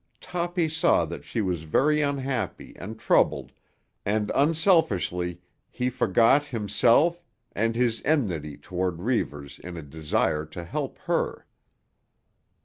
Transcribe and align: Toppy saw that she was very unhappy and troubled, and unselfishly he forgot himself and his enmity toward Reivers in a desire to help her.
Toppy 0.19 0.67
saw 0.67 1.05
that 1.05 1.23
she 1.23 1.41
was 1.41 1.61
very 1.65 2.01
unhappy 2.01 2.75
and 2.79 2.97
troubled, 2.99 3.51
and 4.03 4.31
unselfishly 4.33 5.39
he 5.69 5.91
forgot 5.91 6.45
himself 6.45 7.23
and 7.51 7.75
his 7.75 8.01
enmity 8.03 8.57
toward 8.57 9.01
Reivers 9.03 9.59
in 9.59 9.77
a 9.77 9.83
desire 9.83 10.43
to 10.45 10.63
help 10.65 10.97
her. 11.05 11.45